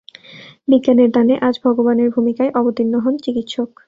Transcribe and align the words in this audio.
বিজ্ঞানের 0.67 1.09
দানে 1.11 1.35
আজ 1.47 1.55
ভগবানের 1.65 2.09
ভূমিকায় 2.15 2.51
অবতীর্ণ 2.55 2.93
হন 2.99 3.15
চিকিৎসক। 3.17 3.69